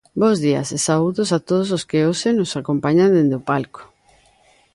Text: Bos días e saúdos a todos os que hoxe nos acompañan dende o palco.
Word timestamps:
Bos 0.21 0.37
días 0.45 0.69
e 0.77 0.79
saúdos 0.87 1.29
a 1.31 1.39
todos 1.49 1.69
os 1.77 1.83
que 1.89 1.99
hoxe 2.07 2.29
nos 2.33 2.51
acompañan 2.61 3.13
dende 3.15 3.35
o 3.39 3.45
palco. 3.49 3.81